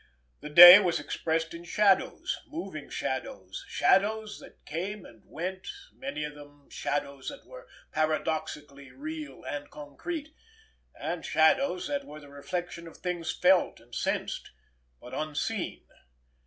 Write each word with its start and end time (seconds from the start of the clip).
The 0.39 0.49
day 0.49 0.79
was 0.79 0.99
expressed 0.99 1.53
in 1.53 1.63
shadows, 1.63 2.35
moving 2.47 2.89
shadows, 2.89 3.63
shadows 3.67 4.39
that 4.39 4.65
came 4.65 5.05
and 5.05 5.21
went, 5.23 5.67
many 5.93 6.23
of 6.23 6.33
them, 6.33 6.67
shadows 6.71 7.29
that 7.29 7.45
were 7.45 7.67
paradoxically 7.91 8.91
real 8.91 9.43
and 9.43 9.69
concrete, 9.69 10.29
and 10.99 11.23
shadows 11.23 11.85
that 11.87 12.03
were 12.03 12.19
the 12.19 12.29
reflection 12.29 12.87
of 12.87 12.97
things 12.97 13.31
felt 13.31 13.79
and 13.79 13.93
sensed, 13.93 14.49
but 14.99 15.13
unseen. 15.13 15.85